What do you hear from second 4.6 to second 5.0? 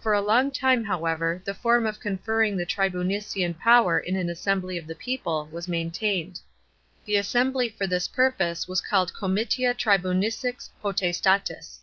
of the